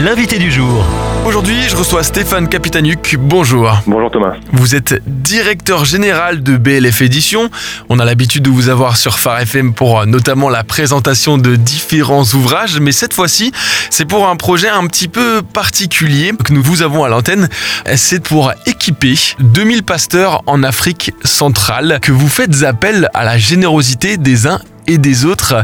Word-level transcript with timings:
l'invité 0.00 0.38
du 0.38 0.50
jour. 0.50 0.84
Aujourd'hui, 1.26 1.68
je 1.68 1.76
reçois 1.76 2.02
Stéphane 2.02 2.48
Capitanuc. 2.48 3.16
Bonjour. 3.18 3.76
Bonjour 3.86 4.10
Thomas. 4.10 4.34
Vous 4.52 4.74
êtes 4.74 5.02
directeur 5.06 5.84
général 5.84 6.42
de 6.42 6.56
BLF 6.56 7.02
Édition. 7.02 7.50
On 7.90 7.98
a 7.98 8.06
l'habitude 8.06 8.42
de 8.42 8.48
vous 8.48 8.70
avoir 8.70 8.96
sur 8.96 9.18
Phare 9.18 9.40
FM 9.40 9.74
pour 9.74 10.00
euh, 10.00 10.06
notamment 10.06 10.48
la 10.48 10.64
présentation 10.64 11.36
de 11.36 11.54
différents 11.54 12.22
ouvrages, 12.22 12.80
mais 12.80 12.92
cette 12.92 13.12
fois-ci, 13.12 13.52
c'est 13.90 14.06
pour 14.06 14.28
un 14.28 14.36
projet 14.36 14.68
un 14.68 14.86
petit 14.86 15.08
peu 15.08 15.42
particulier 15.42 16.32
que 16.42 16.54
nous 16.54 16.62
vous 16.62 16.80
avons 16.80 17.04
à 17.04 17.10
l'antenne. 17.10 17.48
C'est 17.96 18.22
pour 18.22 18.52
équiper 18.64 19.16
2000 19.40 19.82
pasteurs 19.82 20.42
en 20.46 20.62
Afrique 20.62 21.12
centrale 21.24 21.98
que 22.00 22.12
vous 22.12 22.28
faites 22.28 22.62
appel 22.62 23.10
à 23.12 23.24
la 23.24 23.36
générosité 23.36 24.16
des 24.16 24.46
uns 24.46 24.60
et 24.90 24.98
des 24.98 25.24
autres. 25.24 25.54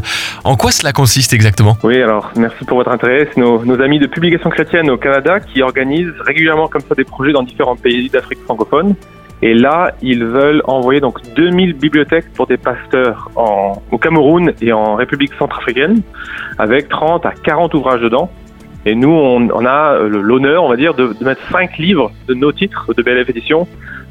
En 0.45 0.57
quoi 0.57 0.71
cela 0.71 0.93
consiste 0.93 1.33
exactement? 1.33 1.77
Oui, 1.83 2.01
alors 2.01 2.31
merci 2.37 2.65
pour 2.65 2.79
votre 2.79 2.91
intérêt. 2.91 3.29
C'est 3.35 3.41
nos, 3.41 3.81
amis 3.81 3.99
de 3.99 4.07
Publication 4.07 4.51
Chrétienne 4.51 4.89
au 4.91 4.97
Canada 4.97 5.41
qui 5.41 5.63
organisent 5.63 6.15
régulièrement 6.21 6.69
comme 6.69 6.83
ça 6.83 6.95
des 6.95 7.05
projets 7.05 7.33
dans 7.33 7.43
différents 7.43 7.77
pays 7.77 8.09
d'Afrique 8.09 8.39
francophone. 8.45 8.95
Et 9.43 9.53
là, 9.53 9.93
ils 10.01 10.25
veulent 10.25 10.63
envoyer 10.65 11.01
donc 11.01 11.19
2000 11.35 11.75
bibliothèques 11.75 12.33
pour 12.33 12.47
des 12.47 12.57
pasteurs 12.57 13.31
au 13.37 13.99
Cameroun 13.99 14.53
et 14.63 14.73
en 14.73 14.95
République 14.95 15.33
centrafricaine, 15.39 16.01
avec 16.59 16.89
30 16.89 17.27
à 17.27 17.33
40 17.33 17.75
ouvrages 17.75 18.01
dedans. 18.01 18.31
Et 18.87 18.95
nous, 18.95 19.11
on, 19.11 19.67
a 19.67 19.99
l'honneur, 19.99 20.63
on 20.63 20.69
va 20.69 20.77
dire, 20.77 20.95
de, 20.95 21.13
mettre 21.21 21.43
5 21.51 21.77
livres 21.79 22.13
de 22.29 22.35
nos 22.35 22.53
titres 22.53 22.95
de 22.95 23.03
BLF 23.03 23.29
Édition 23.29 23.67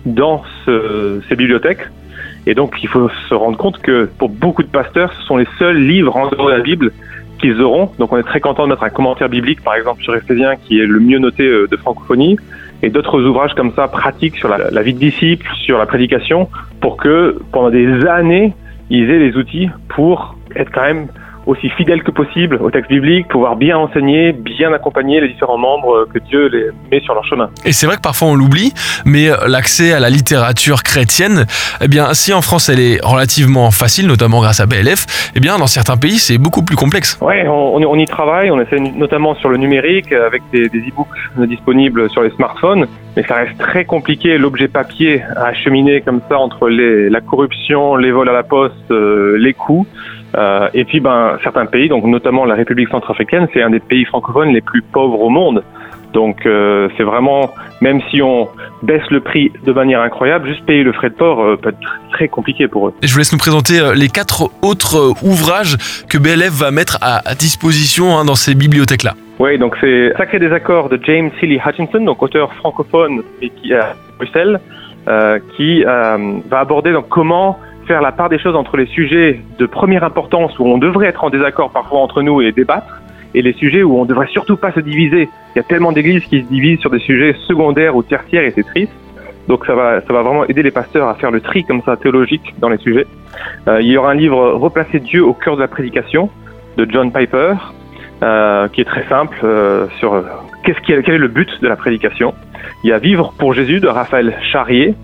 dans 0.05 0.43
ce, 0.65 1.21
ces 1.27 1.35
bibliothèques. 1.35 1.87
Et 2.48 2.54
donc, 2.54 2.76
il 2.84 2.90
faut 2.90 3.09
se 3.30 3.34
rendre 3.34 3.58
compte 3.58 3.80
que 3.81 4.09
pour 4.17 4.30
beaucoup 4.30 4.63
de 4.63 4.67
pasteurs, 4.67 5.12
ce 5.13 5.22
sont 5.23 5.38
les 5.38 5.48
seuls 5.58 5.77
livres 5.77 6.16
en 6.16 6.30
dehors 6.30 6.48
de 6.48 6.52
la 6.52 6.59
Bible 6.59 6.91
qu'ils 7.40 7.59
auront. 7.62 7.91
Donc, 7.99 8.13
on 8.13 8.18
est 8.18 8.23
très 8.23 8.40
content 8.40 8.63
de 8.63 8.70
mettre 8.70 8.84
un 8.84 8.90
commentaire 8.90 9.30
biblique, 9.30 9.62
par 9.63 9.76
exemple, 9.76 10.04
sur 10.04 10.16
Éphésiens, 10.16 10.55
qui 10.55 10.80
est 10.80 10.85
le 10.85 10.99
mieux 10.99 11.20
noté 11.20 11.44
euh, 11.44 11.68
de 11.70 11.76
francophonie, 11.76 12.37
et 12.84 12.90
d'autres 12.90 13.21
ouvrages 13.21 13.54
comme 13.55 13.74
ça, 13.74 13.87
pratiques 13.87 14.37
sur 14.37 14.48
la, 14.48 14.70
la, 14.70 14.82
vie 14.84 14.93
de 14.93 14.99
disciple, 14.99 15.48
sur 15.63 15.77
la 15.77 15.85
prédication, 15.85 16.49
pour 16.82 16.98
que 16.98 17.40
pendant 17.52 17.71
des 17.71 18.05
années, 18.05 18.54
ils 18.90 19.09
aient 19.09 19.20
les 19.20 19.35
outils 19.35 19.70
pour 19.90 20.35
être 20.55 20.71
quand 20.71 20.84
même 20.84 21.07
aussi 21.46 21.70
fidèle 21.70 22.04
que 22.04 22.12
possible 22.12 22.57
au 22.62 22.71
texte 22.71 22.90
biblique, 22.90 23.27
pouvoir 23.27 23.55
bien 23.55 23.77
enseigner, 23.77 24.34
bien 24.34 24.74
accompagner 24.74 25.21
les 25.21 25.29
différents 25.29 25.57
membres 25.57 26.07
que 26.13 26.20
Dieu 26.20 26.48
les 26.48 26.65
met 26.91 27.02
sur 27.02 27.13
leur 27.13 27.26
chemin. 27.26 27.49
Et 27.65 27.71
c'est 27.71 27.85
vrai 27.85 27.98
que 27.98 28.02
parfois 28.02 28.29
on 28.29 28.35
l'oublie, 28.35 28.74
mais 29.05 29.29
l'accès 29.48 29.93
à 29.93 29.99
la 29.99 30.10
littérature 30.10 30.84
chrétienne, 30.84 31.46
eh 31.82 31.87
bien, 31.87 32.13
si 32.13 32.34
en 32.34 32.41
France 32.41 32.70
elle 32.70 32.79
est 32.79 33.04
relativement 33.04 33.71
facile, 33.71 34.07
notamment 34.07 34.41
grâce 34.41 34.60
à 34.60 34.65
BLF, 34.65 35.32
eh 35.35 35.40
bien, 35.40 35.57
dans 35.57 35.68
certains 35.68 35.98
pays 35.98 36.18
c'est 36.18 36.37
beaucoup 36.37 36.63
plus 36.63 36.76
complexe. 36.76 37.18
Oui, 37.21 37.35
on, 37.48 37.76
on, 37.76 37.98
y 37.98 38.05
travaille, 38.05 38.52
on 38.52 38.59
essaie 38.59 38.80
notamment 38.80 39.35
sur 39.35 39.49
le 39.49 39.57
numérique 39.57 40.12
avec 40.12 40.41
des, 40.52 40.70
des 40.70 40.80
e-books 40.80 41.07
disponibles 41.48 42.09
sur 42.09 42.21
les 42.21 42.32
smartphones, 42.32 42.87
mais 43.15 43.24
ça 43.24 43.35
reste 43.35 43.57
très 43.57 43.85
compliqué 43.85 44.37
l'objet 44.37 44.68
papier 44.68 45.21
à 45.35 45.46
acheminer 45.48 46.02
comme 46.02 46.21
ça 46.30 46.37
entre 46.37 46.68
les, 46.70 47.09
la 47.09 47.21
corruption, 47.21 47.96
les 47.96 48.12
vols 48.12 48.30
à 48.30 48.34
la 48.34 48.43
poste, 48.43 48.91
euh, 48.91 49.37
les 49.37 49.54
coûts. 49.54 49.87
Euh, 50.35 50.70
et 50.73 50.85
puis, 50.85 50.99
ben, 50.99 51.37
certains 51.43 51.65
pays, 51.65 51.87
donc 51.87 52.04
notamment 52.05 52.45
la 52.45 52.55
République 52.55 52.90
centrafricaine, 52.90 53.48
c'est 53.54 53.62
un 53.62 53.70
des 53.70 53.79
pays 53.79 54.05
francophones 54.05 54.49
les 54.54 54.62
plus 54.62 54.81
pauvres 54.81 55.21
au 55.21 55.29
monde. 55.29 55.63
Donc, 56.15 56.45
euh, 56.45 56.87
c'est 56.95 57.04
vraiment, 57.04 57.54
même 57.81 57.99
si 58.09 58.21
on 58.21 58.48
baisse 58.84 59.03
le 59.12 59.20
prix 59.20 59.51
de 59.65 59.73
manière 59.73 59.99
incroyable, 59.99 60.48
juste 60.48 60.65
payer 60.65 60.81
le 60.81 60.93
frais 60.93 61.09
de 61.09 61.13
port 61.13 61.43
euh, 61.43 61.57
peut 61.57 61.70
être 61.70 61.99
très 62.13 62.29
compliqué 62.29 62.70
pour 62.70 62.87
eux. 62.87 62.93
Et 63.01 63.07
je 63.07 63.12
vous 63.12 63.20
laisse 63.20 63.34
nous 63.34 63.37
présenter 63.37 63.81
euh, 63.81 63.93
les 63.93 64.07
quatre 64.07 64.50
autres 64.62 65.13
ouvrages 65.23 65.75
que 66.07 66.18
BLF 66.18 66.51
va 66.51 66.72
mettre 66.72 66.97
à, 67.01 67.18
à 67.29 67.35
disposition 67.35 68.18
hein, 68.18 68.23
dans 68.23 68.35
ces 68.35 68.56
bibliothèques-là. 68.56 69.13
Oui, 69.40 69.57
donc 69.57 69.75
c'est 69.81 70.13
Sacré 70.18 70.40
des 70.40 70.53
accords 70.53 70.88
de 70.88 70.97
James 71.03 71.31
Seeley 71.41 71.59
Hutchinson, 71.66 72.00
donc 72.00 72.23
auteur 72.23 72.53
francophone 72.53 73.22
et 73.41 73.50
qui 73.50 73.73
est 73.73 73.78
à 73.78 73.94
Bruxelles, 74.18 74.62
euh, 75.09 75.40
qui 75.57 75.84
va 75.84 76.59
aborder 76.59 76.94
donc 76.94 77.09
comment 77.09 77.59
faire 77.85 78.01
la 78.01 78.12
part 78.12 78.29
des 78.29 78.40
choses 78.40 78.56
entre 78.56 78.78
les 78.78 78.85
sujets 78.88 79.41
de 79.59 79.66
première 79.66 80.03
importance 80.03 80.57
où 80.59 80.66
on 80.66 80.78
devrait 80.78 81.07
être 81.07 81.23
en 81.23 81.29
désaccord 81.29 81.72
parfois 81.72 82.00
entre 82.00 82.22
nous 82.22 82.41
et 82.41 82.51
débattre 82.51 83.01
et 83.34 83.41
les 83.41 83.53
sujets 83.53 83.84
où 83.84 84.00
on 84.00 84.06
devrait 84.06 84.28
surtout 84.28 84.57
pas 84.57 84.72
se 84.72 84.79
diviser. 84.79 85.29
Il 85.56 85.57
y 85.57 85.59
a 85.59 85.63
tellement 85.63 85.91
d'églises 85.91 86.24
qui 86.25 86.41
se 86.41 86.47
divisent 86.47 86.79
sur 86.79 86.90
des 86.90 87.00
sujets 87.00 87.35
secondaires 87.47 87.95
ou 87.95 88.01
tertiaires 88.01 88.44
et 88.44 88.51
c'est 88.51 88.63
triste. 88.63 88.94
Donc 89.47 89.66
ça 89.66 89.75
va, 89.75 90.01
ça 90.01 90.13
va 90.13 90.24
vraiment 90.24 90.45
aider 90.45 90.63
les 90.63 90.72
pasteurs 90.72 91.07
à 91.07 91.16
faire 91.16 91.31
le 91.31 91.41
tri 91.41 91.63
comme 91.63 91.81
ça 91.84 91.97
théologique 91.97 92.56
dans 92.59 92.69
les 92.69 92.78
sujets. 92.78 93.06
Euh, 93.68 93.81
il 93.81 93.88
y 93.88 93.97
aura 93.97 94.12
un 94.12 94.16
livre 94.16 94.53
Replacer 94.53 95.00
Dieu 95.00 95.24
au 95.24 95.34
cœur 95.34 95.56
de 95.56 95.62
la 95.62 95.68
prédication 95.68 96.29
de 96.78 96.88
John 96.90 97.12
Piper, 97.12 97.53
euh, 98.24 98.68
qui 98.69 98.81
est 98.81 98.85
très 98.85 99.03
simple 99.03 99.38
euh, 99.44 99.88
sur 100.00 100.24
qu'est-ce 100.63 100.79
qui 100.79 100.94
quel 101.03 101.16
est 101.16 101.18
le 101.18 101.28
but 101.28 101.62
de 101.62 101.68
la 101.68 101.75
prédication? 101.75 102.34
Il 102.84 102.90
y 102.90 102.94
a 102.94 102.97
Vivre 102.97 103.34
pour 103.38 103.53
Jésus 103.53 103.79
de 103.79 103.88
Raphaël 103.88 104.35
Charrier, 104.51 104.95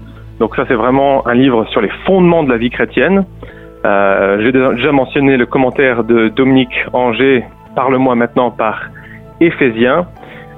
donc 0.42 0.56
ça, 0.56 0.66
c'est 0.68 0.74
vraiment 0.74 1.28
un 1.28 1.36
livre 1.36 1.68
sur 1.68 1.82
les 1.82 1.92
fondements 2.08 2.42
de 2.42 2.50
la 2.50 2.58
vie 2.58 2.72
chrétienne. 2.72 3.26
Euh, 3.86 4.42
J'ai 4.42 4.52
déjà 4.52 4.92
mentionné 4.92 5.38
le 5.38 5.46
commentaire 5.46 6.04
de 6.04 6.30
Dominique 6.30 6.74
Anger, 6.94 7.46
Parle-moi 7.76 8.16
maintenant 8.16 8.50
par 8.50 8.90
Éphésiens. 9.40 10.08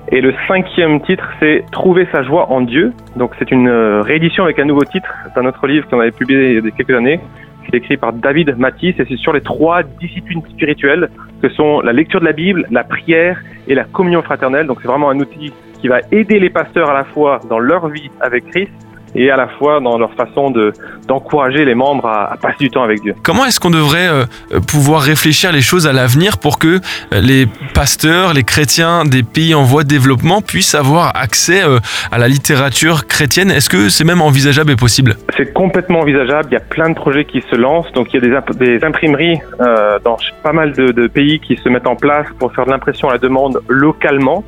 Et 0.10 0.22
le 0.22 0.34
cinquième 0.48 1.02
titre, 1.02 1.28
c'est 1.42 1.66
Trouver 1.74 2.08
sa 2.14 2.24
joie 2.24 2.50
en 2.50 2.62
Dieu. 2.62 2.94
Donc 3.18 3.32
c'est 3.38 3.52
une 3.52 3.70
réédition 3.70 4.46
avec 4.46 4.58
un 4.58 4.64
nouveau 4.64 4.86
titre 4.86 5.14
d'un 5.36 5.46
autre 5.46 5.68
livre 5.68 5.86
qu'on 5.90 6.00
avait 6.00 6.12
publié 6.12 6.52
il 6.52 6.64
y 6.64 6.66
a 6.66 6.72
quelques 6.72 6.96
années. 6.96 7.20
C'est 7.66 7.76
écrit 7.76 7.98
par 7.98 8.14
David 8.14 8.58
Matisse 8.58 8.96
et 9.00 9.06
c'est 9.10 9.18
sur 9.18 9.34
les 9.34 9.42
trois 9.42 9.84
disciplines 9.84 10.44
spirituelles 10.50 11.10
que 11.42 11.50
sont 11.50 11.82
la 11.82 11.92
lecture 11.92 12.22
de 12.22 12.26
la 12.26 12.32
Bible, 12.32 12.66
la 12.72 12.86
prière 12.86 13.38
et 13.68 13.76
la 13.76 13.84
communion 13.84 14.22
fraternelle. 14.22 14.66
Donc 14.66 14.78
c'est 14.82 14.88
vraiment 14.88 15.10
un 15.10 15.20
outil 15.20 15.52
qui 15.82 15.90
va 15.90 16.00
aider 16.14 16.40
les 16.40 16.50
pasteurs 16.50 16.90
à 16.90 16.94
la 16.94 17.04
fois 17.04 17.42
dans 17.50 17.60
leur 17.60 17.90
vie 17.90 18.10
avec 18.22 18.46
Christ 18.50 18.72
et 19.16 19.30
à 19.30 19.38
la 19.38 19.48
fois 19.48 19.80
dans 19.80 19.98
leur 19.98 20.14
façon 20.14 20.52
de 20.52 20.74
d'encourager 21.08 21.66
les 21.66 21.76
membres 21.76 22.06
à, 22.06 22.34
à, 22.34 22.38
passer 22.38 22.58
du 22.60 22.70
temps 22.70 22.84
avec 22.84 23.02
Dieu. 23.02 23.14
Comment 23.24 23.46
est-ce 23.46 23.60
qu'on 23.60 23.70
devrait 23.70 24.08
euh, 24.08 24.26
pouvoir 24.68 25.02
réfléchir 25.02 25.52
les 25.52 25.62
choses 25.62 25.86
à 25.86 25.94
l'avenir 25.94 26.38
pour 26.38 26.60
que 26.60 26.80
les 27.12 27.46
pasteurs, 27.74 28.34
les 28.34 28.44
chrétiens 28.44 29.04
des 29.04 29.24
pays 29.24 29.54
en 29.54 29.64
voie 29.64 29.84
de 29.84 29.90
développement 29.90 30.42
puissent 30.42 30.76
avoir 30.76 31.12
accès 31.16 31.64
euh, 31.64 31.80
à 32.12 32.18
la 32.18 32.28
littérature 32.28 33.06
chrétienne? 33.08 33.52
Est-ce 33.52 33.70
que 33.70 33.90
c'est 33.90 34.06
même 34.06 34.22
envisageable 34.22 34.72
et 34.72 34.76
possible? 34.76 35.16
C'est 35.36 35.54
complètement 35.54 36.00
envisageable. 36.00 36.48
Il 36.52 36.54
y 36.54 36.58
a 36.58 36.62
plein 36.62 36.90
de 36.90 36.96
projets 36.96 37.26
qui 37.26 37.42
se 37.50 37.56
lancent. 37.56 37.92
Donc 37.94 38.14
il 38.14 38.24
y 38.24 38.26
a 38.26 38.30
des, 38.30 38.36
imp 38.36 38.58
des 38.58 38.84
imprimeries 38.84 39.40
euh, 39.60 40.00
dans 40.04 40.18
pas 40.42 40.54
mal 40.54 40.74
de, 40.74 40.92
de 40.92 41.08
pays 41.08 41.40
qui 41.40 41.58
se 41.58 41.68
mettent 41.70 41.88
en 41.88 41.96
place 41.96 42.28
pour 42.40 42.54
faire 42.54 42.66
de 42.66 42.72
l'impression 42.72 43.10
à 43.10 43.14
la 43.14 43.18
demande 43.20 43.60
localement. 43.68 44.44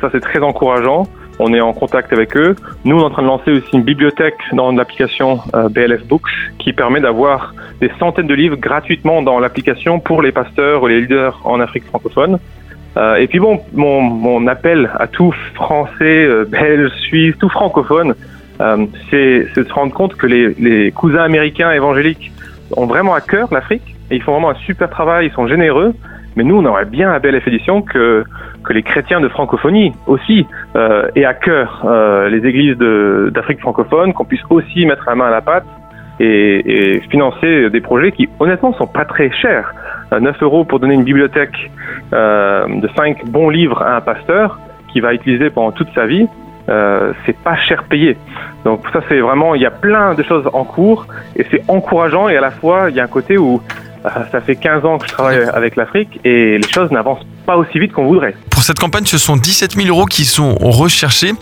Ça 0.00 0.08
c'est 0.10 0.20
très 0.20 0.40
encourageant 0.40 1.06
on 1.38 1.52
est 1.52 1.60
en 1.60 1.72
contact 1.72 2.12
avec 2.12 2.36
eux. 2.36 2.56
Nous, 2.84 2.96
on 2.96 3.00
est 3.00 3.04
en 3.04 3.10
train 3.10 3.22
de 3.22 3.26
lancer 3.26 3.50
aussi 3.50 3.68
une 3.74 3.82
bibliothèque 3.82 4.38
dans 4.52 4.72
l'application 4.72 5.40
euh, 5.54 5.68
BLF 5.68 6.04
Books 6.06 6.30
qui 6.58 6.72
permet 6.72 7.00
d'avoir 7.00 7.54
des 7.80 7.90
centaines 7.98 8.26
de 8.26 8.34
livres 8.34 8.56
gratuitement 8.56 9.22
dans 9.22 9.38
l'application 9.38 10.00
pour 10.00 10.22
les 10.22 10.32
pasteurs 10.32 10.82
ou 10.82 10.86
les 10.86 11.00
leaders 11.00 11.40
en 11.44 11.60
Afrique 11.60 11.84
francophone. 11.84 12.38
Euh, 12.96 13.16
et 13.16 13.26
puis 13.26 13.38
bon, 13.38 13.60
mon, 13.74 14.00
mon, 14.00 14.46
appel 14.46 14.90
à 14.98 15.06
tout 15.06 15.34
Français, 15.54 16.24
euh, 16.24 16.46
Belges, 16.48 16.92
Suisses, 17.00 17.36
tout 17.38 17.50
francophone, 17.50 18.14
euh, 18.60 18.86
c'est 19.10 19.46
de 19.54 19.64
se 19.64 19.72
rendre 19.72 19.92
compte 19.92 20.16
que 20.16 20.26
les, 20.26 20.54
les 20.54 20.92
cousins 20.92 21.22
américains 21.22 21.70
évangéliques 21.72 22.32
ont 22.74 22.86
vraiment 22.86 23.12
à 23.12 23.20
cœur 23.20 23.48
l'Afrique 23.52 23.96
ils 24.10 24.22
font 24.22 24.32
vraiment 24.32 24.50
un 24.50 24.54
super 24.66 24.88
travail, 24.88 25.26
ils 25.26 25.32
sont 25.32 25.48
généreux. 25.48 25.94
Mais 26.36 26.44
nous, 26.44 26.56
on 26.56 26.64
aurait 26.66 26.84
bien 26.84 27.10
à 27.10 27.18
BLF 27.18 27.46
Édition 27.48 27.82
que, 27.82 28.24
que 28.62 28.72
les 28.72 28.82
chrétiens 28.82 29.20
de 29.20 29.28
francophonie 29.28 29.92
aussi 30.06 30.46
euh, 30.76 31.08
aient 31.16 31.24
à 31.24 31.34
cœur 31.34 31.82
euh, 31.86 32.28
les 32.28 32.46
églises 32.46 32.76
d'Afrique 32.76 33.60
francophone, 33.60 34.12
qu'on 34.12 34.24
puisse 34.24 34.42
aussi 34.50 34.84
mettre 34.84 35.04
la 35.06 35.14
main 35.14 35.26
à 35.26 35.30
la 35.30 35.40
pâte 35.40 35.66
et, 36.20 36.96
et, 36.96 37.00
financer 37.10 37.70
des 37.70 37.80
projets 37.80 38.12
qui, 38.12 38.28
honnêtement, 38.38 38.74
sont 38.74 38.86
pas 38.86 39.04
très 39.04 39.30
chers. 39.30 39.72
9 40.12 40.42
euros 40.42 40.64
pour 40.64 40.78
donner 40.78 40.94
une 40.94 41.04
bibliothèque 41.04 41.70
euh, 42.12 42.66
de 42.68 42.88
5 42.96 43.26
bons 43.26 43.50
livres 43.50 43.82
à 43.82 43.96
un 43.96 44.00
pasteur 44.00 44.58
qui 44.92 45.00
va 45.00 45.12
utiliser 45.14 45.50
pendant 45.50 45.72
toute 45.72 45.92
sa 45.94 46.06
vie, 46.06 46.26
euh, 46.68 47.12
c'est 47.24 47.36
pas 47.36 47.56
cher 47.56 47.84
payé. 47.84 48.16
Donc 48.64 48.82
ça, 48.92 49.00
c'est 49.08 49.20
vraiment, 49.20 49.54
il 49.54 49.62
y 49.62 49.66
a 49.66 49.70
plein 49.70 50.14
de 50.14 50.22
choses 50.22 50.48
en 50.52 50.64
cours 50.64 51.06
et 51.36 51.44
c'est 51.50 51.62
encourageant 51.68 52.28
et 52.28 52.36
à 52.36 52.40
la 52.40 52.50
fois, 52.50 52.86
il 52.90 52.96
y 52.96 53.00
a 53.00 53.04
un 53.04 53.08
côté 53.08 53.38
où 53.38 53.60
ça 54.30 54.40
fait 54.40 54.56
15 54.56 54.84
ans 54.84 54.98
que 54.98 55.06
je 55.06 55.12
travaille 55.12 55.42
avec 55.54 55.76
l'Afrique 55.76 56.20
et 56.24 56.58
les 56.58 56.68
choses 56.68 56.90
n'avancent 56.90 57.26
pas 57.46 57.56
aussi 57.56 57.78
vite 57.78 57.92
qu'on 57.92 58.06
voudrait. 58.06 58.34
Pour 58.50 58.62
cette 58.62 58.78
campagne, 58.78 59.06
ce 59.06 59.18
sont 59.18 59.36
17 59.36 59.72
000 59.72 59.88
euros 59.88 60.06
qui 60.06 60.24
sont 60.24 60.54
recherchés. 60.54 61.32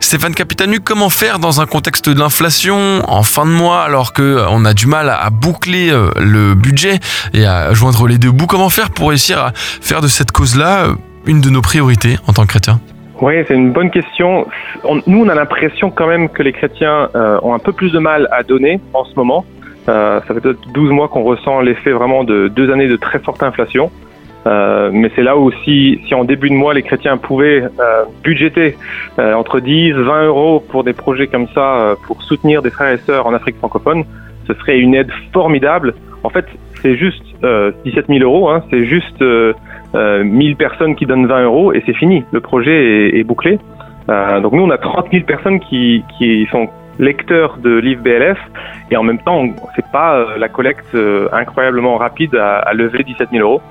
Stéphane 0.00 0.34
Capitanu, 0.34 0.80
comment 0.80 1.08
faire 1.08 1.38
dans 1.38 1.60
un 1.60 1.66
contexte 1.66 2.10
d'inflation 2.10 3.02
en 3.08 3.22
fin 3.22 3.46
de 3.46 3.50
mois 3.50 3.82
alors 3.82 4.12
qu'on 4.12 4.64
a 4.64 4.74
du 4.74 4.86
mal 4.86 5.08
à 5.08 5.30
boucler 5.30 5.90
le 6.16 6.54
budget 6.54 6.98
et 7.32 7.46
à 7.46 7.72
joindre 7.72 8.06
les 8.06 8.18
deux 8.18 8.30
bouts? 8.30 8.46
Comment 8.46 8.68
faire 8.68 8.90
pour 8.90 9.08
réussir 9.08 9.38
à 9.38 9.52
faire 9.54 10.00
de 10.00 10.08
cette 10.08 10.32
cause-là 10.32 10.88
une 11.26 11.40
de 11.40 11.50
nos 11.50 11.62
priorités 11.62 12.16
en 12.26 12.32
tant 12.32 12.42
que 12.42 12.48
chrétien? 12.48 12.80
Oui, 13.20 13.34
c'est 13.48 13.54
une 13.54 13.72
bonne 13.72 13.90
question. 13.90 14.46
On, 14.84 15.00
nous, 15.06 15.24
on 15.24 15.28
a 15.28 15.34
l'impression 15.34 15.90
quand 15.90 16.06
même 16.06 16.28
que 16.28 16.42
les 16.42 16.52
chrétiens 16.52 17.08
euh, 17.14 17.38
ont 17.42 17.54
un 17.54 17.58
peu 17.58 17.72
plus 17.72 17.90
de 17.90 17.98
mal 17.98 18.28
à 18.30 18.42
donner 18.42 18.78
en 18.92 19.04
ce 19.04 19.14
moment. 19.16 19.44
Euh, 19.88 20.20
ça 20.26 20.34
fait 20.34 20.40
peut-être 20.40 20.68
12 20.72 20.90
mois 20.90 21.08
qu'on 21.08 21.22
ressent 21.22 21.60
l'effet 21.60 21.92
vraiment 21.92 22.24
de 22.24 22.48
deux 22.48 22.72
années 22.72 22.88
de 22.88 22.96
très 22.96 23.18
forte 23.18 23.42
inflation. 23.42 23.90
Euh, 24.46 24.90
mais 24.92 25.10
c'est 25.16 25.22
là 25.22 25.36
où 25.36 25.50
si, 25.64 26.00
si 26.06 26.14
en 26.14 26.24
début 26.24 26.48
de 26.48 26.54
mois 26.54 26.72
les 26.72 26.82
chrétiens 26.82 27.16
pouvaient 27.16 27.64
euh, 27.64 28.04
budgéter 28.22 28.76
euh, 29.18 29.34
entre 29.34 29.58
10, 29.58 29.92
20 29.92 30.26
euros 30.26 30.60
pour 30.60 30.84
des 30.84 30.92
projets 30.92 31.26
comme 31.26 31.48
ça, 31.48 31.80
euh, 31.80 31.94
pour 32.06 32.22
soutenir 32.22 32.62
des 32.62 32.70
frères 32.70 32.92
et 32.92 32.98
sœurs 32.98 33.26
en 33.26 33.34
Afrique 33.34 33.56
francophone, 33.56 34.04
ce 34.46 34.54
serait 34.54 34.78
une 34.78 34.94
aide 34.94 35.10
formidable. 35.32 35.94
En 36.22 36.30
fait, 36.30 36.46
c'est 36.80 36.96
juste 36.96 37.22
17 37.84 38.06
000 38.08 38.20
euros, 38.20 38.48
hein, 38.48 38.62
c'est 38.70 38.86
juste 38.86 39.22
1000 39.94 40.56
personnes 40.56 40.94
qui 40.94 41.06
donnent 41.06 41.26
20 41.26 41.44
euros 41.44 41.72
et 41.72 41.82
c'est 41.86 41.94
fini. 41.94 42.24
Le 42.32 42.40
projet 42.40 43.08
est, 43.10 43.18
est 43.18 43.24
bouclé. 43.24 43.58
donc 44.08 44.52
nous, 44.52 44.62
on 44.62 44.70
a 44.70 44.78
30 44.78 45.06
000 45.12 45.24
personnes 45.24 45.60
qui, 45.60 46.02
qui 46.18 46.46
sont 46.50 46.68
lecteurs 46.98 47.58
de 47.58 47.76
livres 47.78 48.02
BLF 48.02 48.38
et 48.90 48.96
en 48.96 49.02
même 49.02 49.18
temps, 49.18 49.44
c'est 49.74 49.90
pas 49.90 50.26
la 50.38 50.48
collecte 50.48 50.96
incroyablement 51.32 51.96
rapide 51.96 52.34
à, 52.36 52.58
à 52.58 52.72
lever 52.72 53.02
17 53.04 53.28
000 53.32 53.42
euros. 53.46 53.62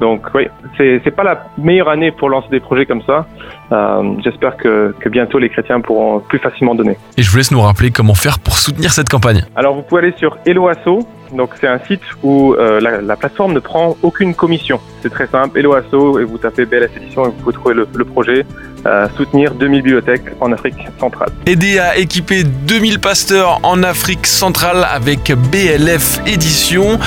Donc 0.00 0.26
oui, 0.34 0.48
c'est 0.76 1.00
c'est 1.04 1.10
pas 1.12 1.22
la 1.22 1.44
meilleure 1.56 1.88
année 1.88 2.10
pour 2.10 2.28
lancer 2.28 2.48
des 2.50 2.60
projets 2.60 2.84
comme 2.84 3.02
ça. 3.02 3.26
Euh, 3.72 4.14
J'espère 4.24 4.56
que, 4.56 4.94
que 4.98 5.08
bientôt 5.08 5.38
les 5.38 5.48
chrétiens 5.48 5.80
pourront 5.80 6.20
plus 6.20 6.38
facilement 6.38 6.74
donner. 6.74 6.96
Et 7.16 7.22
je 7.22 7.30
vous 7.30 7.36
laisse 7.36 7.52
nous 7.52 7.60
rappeler 7.60 7.90
comment 7.90 8.14
faire 8.14 8.38
pour 8.38 8.54
soutenir 8.54 8.90
cette 8.92 9.08
campagne. 9.08 9.44
Alors 9.54 9.74
vous 9.74 9.82
pouvez 9.82 10.02
aller 10.02 10.14
sur 10.16 10.36
Eloasso. 10.46 11.06
Donc 11.32 11.50
c'est 11.60 11.68
un 11.68 11.78
site 11.80 12.02
où 12.22 12.54
euh, 12.54 12.80
la, 12.80 13.00
la, 13.00 13.16
plateforme 13.16 13.52
ne 13.52 13.60
prend 13.60 13.96
aucune 14.02 14.34
commission. 14.34 14.80
C'est 15.02 15.10
très 15.10 15.26
simple, 15.26 15.58
Eloasso, 15.58 16.18
et 16.18 16.24
vous 16.24 16.38
tapez 16.38 16.64
BLF 16.64 16.96
Édition 16.96 17.24
et 17.24 17.28
vous 17.28 17.34
pouvez 17.34 17.54
trouver 17.54 17.74
le, 17.74 17.88
le 17.94 18.04
projet. 18.04 18.44
Euh, 18.86 19.08
soutenir 19.16 19.54
2000 19.54 19.80
bibliothèques 19.80 20.26
en 20.42 20.52
Afrique 20.52 20.74
centrale. 21.00 21.30
Aider 21.46 21.78
à 21.78 21.96
équiper 21.96 22.44
2000 22.44 23.00
pasteurs 23.00 23.60
en 23.62 23.82
Afrique 23.82 24.26
centrale 24.26 24.86
avec 24.92 25.32
BLF 25.50 26.20
Édition. 26.26 26.98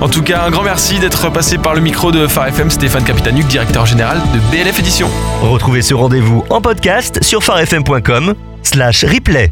En 0.00 0.08
tout 0.08 0.22
cas, 0.22 0.42
un 0.46 0.50
grand 0.50 0.62
merci 0.62 1.00
d'être 1.00 1.32
passé 1.32 1.58
par 1.58 1.74
le 1.74 1.80
micro 1.80 2.12
de 2.12 2.28
Phare 2.28 2.46
FM, 2.46 2.70
Stéphane 2.70 3.02
Capitanuc, 3.02 3.44
directeur 3.48 3.86
général 3.86 4.18
de 4.18 4.38
BLF 4.52 4.78
Édition. 4.78 5.08
Retrouvez 5.42 5.82
ce 5.82 5.94
rendez-vous 5.94 6.44
en 6.48 6.60
podcast 6.60 7.20
sur 7.24 7.42
farfm.com 7.42 8.34
slash 8.62 9.04
replay. 9.04 9.50